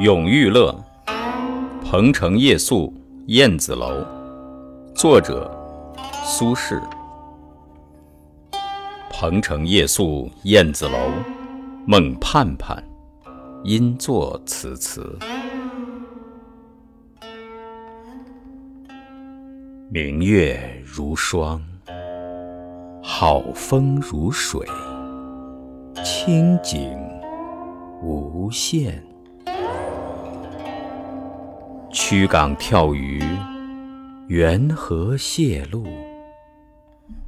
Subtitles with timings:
[0.00, 0.72] 永遇乐》
[1.84, 2.94] 鹏城夜宿
[3.26, 4.06] 燕子楼，
[4.94, 5.50] 作者
[6.24, 6.80] 苏轼。
[9.10, 10.96] 鹏城夜宿燕子楼，
[11.84, 12.80] 梦盼盼，
[13.64, 15.18] 因作此词。
[19.90, 21.60] 明月如霜，
[23.02, 24.64] 好风如水，
[26.04, 26.96] 清景
[28.00, 29.04] 无限。
[32.00, 33.20] 曲港跳鱼，
[34.28, 35.84] 缘何泄露，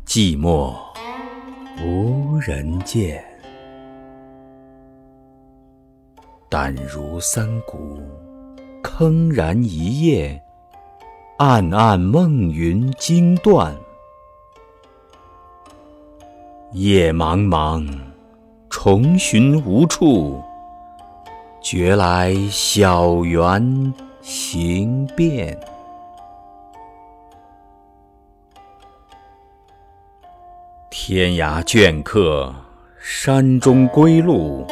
[0.07, 0.73] 寂寞
[1.85, 3.23] 无人见。
[6.49, 7.99] 胆如三谷，
[8.81, 10.41] 铿然一夜，
[11.39, 13.77] 暗暗梦云惊断。
[16.73, 17.87] 夜茫茫，
[18.71, 20.41] 重寻无处，
[21.61, 23.93] 觉来小园。
[24.23, 25.59] 行遍
[30.91, 32.55] 天涯倦客，
[33.01, 34.67] 山中归路，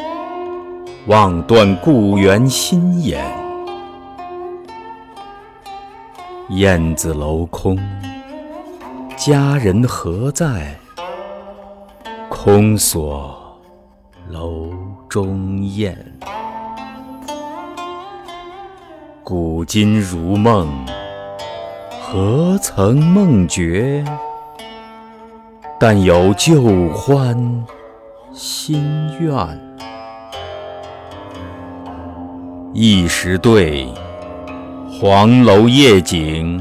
[1.07, 3.25] 望断故园心眼。
[6.51, 7.79] 燕子楼空，
[9.17, 10.79] 佳人何在？
[12.29, 13.59] 空锁
[14.29, 14.71] 楼
[15.09, 16.08] 中燕。
[19.31, 20.67] 古今如梦，
[22.01, 24.03] 何曾梦觉？
[25.79, 27.37] 但有旧欢
[28.33, 28.83] 新
[29.21, 29.37] 怨。
[32.73, 33.87] 一时对，
[34.99, 36.59] 黄楼夜景，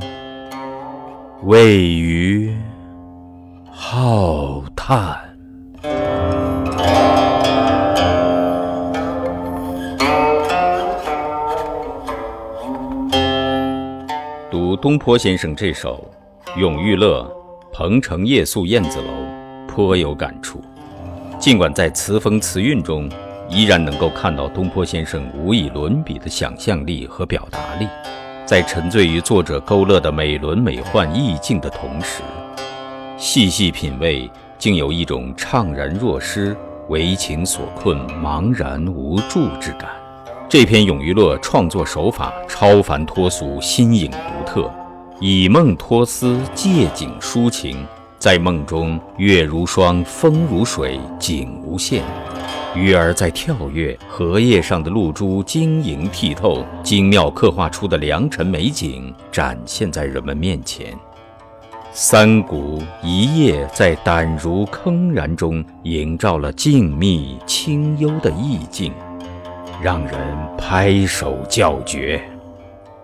[1.43, 2.53] 未余
[3.71, 5.26] 浩叹。
[14.67, 16.05] 读东坡先生这首
[16.59, 17.23] 《永遇乐·
[17.73, 19.05] 鹏城夜宿燕子楼》，
[19.65, 20.61] 颇有感触。
[21.39, 23.09] 尽管在词风词韵中，
[23.49, 27.87] 依然能够看到东坡先生无以伦比的想象力和表达力。
[28.45, 32.21] 在沉醉于作者勾勒的美轮美奂意境的同时，
[33.15, 36.53] 细细品味，竟有一种怅然若失、
[36.89, 39.89] 为情所困、茫然无助之感。
[40.49, 44.71] 这篇《咏鱼乐》创作手法超凡脱俗、新颖独特，
[45.19, 47.85] 以梦托思，借景抒情，
[48.17, 52.01] 在梦中月如霜，风如水，景无限；
[52.73, 60.97] 鱼儿在跳跃，荷叶上的露珠晶莹剔透，精妙刻画出的良辰美景展现在人们面前。
[61.91, 68.93] 三鼓一夜在胆如铿然中营造了静谧清幽的意境。
[69.81, 70.19] 让人
[70.57, 72.21] 拍手叫绝。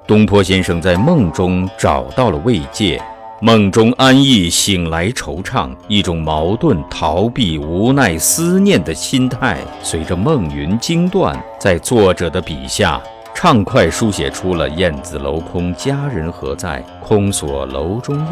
[0.06, 3.02] 东坡先生在梦中找到了慰藉，
[3.42, 13.02] 梦中安逸，醒来惆怅，一种矛盾、逃避、无奈、思念的心态，随着梦云惊断，在作者的笔下，
[13.34, 16.84] 畅快书写出了“燕子楼空，佳人何在？
[17.02, 18.28] 空锁楼中燕”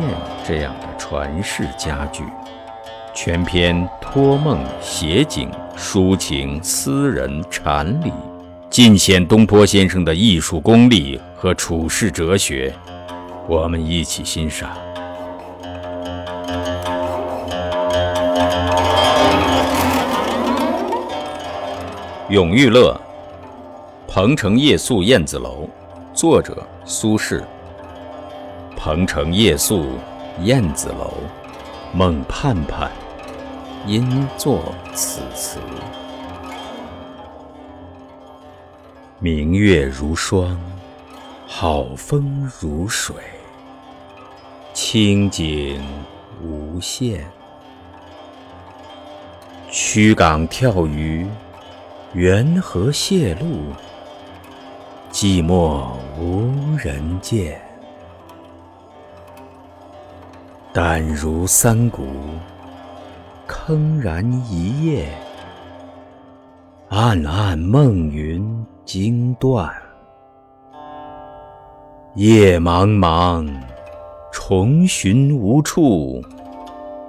[0.45, 2.23] 这样的传世佳句。
[3.13, 8.11] 全篇托梦、写景、抒情、思人、禅理。
[8.71, 12.73] 尽显东坡先生的艺术功力和处世哲学，
[13.45, 14.69] 我们一起欣赏
[22.33, 22.97] 《永遇乐·
[24.09, 25.67] 鹏城夜宿燕子楼》，
[26.17, 27.43] 作者苏轼。
[28.77, 29.85] 鹏城夜宿
[30.43, 31.11] 燕子楼，
[31.93, 32.89] 梦盼盼，
[33.85, 35.59] 因作此词。
[39.23, 40.59] 明月如霜，
[41.45, 43.15] 好风如水，
[44.73, 45.79] 清景
[46.41, 47.23] 无限。
[49.69, 51.27] 曲港跳鱼，
[52.13, 53.65] 缘河泄路，
[55.11, 57.61] 寂寞无人见。
[60.73, 62.07] 胆如三谷，
[63.47, 65.07] 铿然一夜。
[66.89, 69.71] 暗暗梦云惊断。
[72.15, 73.49] 夜茫茫，
[74.33, 76.21] 重寻无处，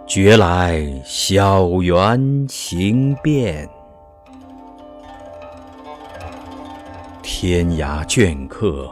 [0.07, 3.69] 觉来小园行遍。
[7.23, 8.89] 天涯倦客，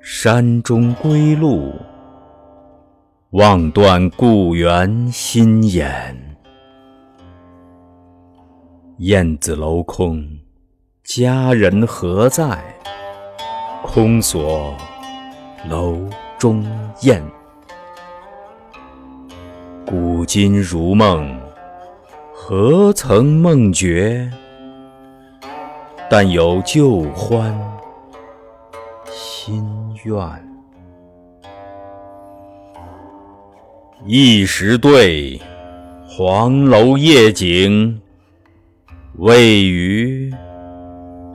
[0.00, 1.72] 山中归路，
[3.30, 6.16] 望断故园心眼。
[8.98, 10.26] 燕子楼空，
[11.06, 12.58] 佳人何在？
[13.84, 14.76] 空锁
[15.70, 16.00] 楼
[16.36, 16.66] 中
[17.02, 17.22] 燕。
[19.86, 21.40] 古今如梦，
[22.34, 24.28] 何曾梦觉？
[26.10, 27.56] 但有旧欢
[29.08, 29.64] 新
[30.02, 30.18] 怨。
[34.04, 35.40] 一时对，
[36.04, 38.02] 黄楼夜景。
[39.18, 40.25] 未于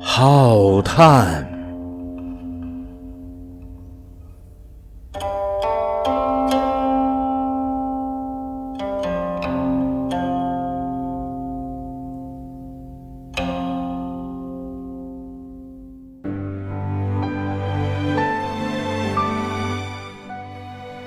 [0.03, 1.47] 浩叹。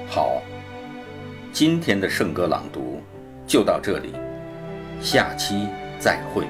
[0.09, 0.41] 好，
[1.53, 3.03] 今天的圣歌朗读
[3.47, 4.15] 就到这里，
[5.01, 5.67] 下期
[5.99, 6.47] 再会。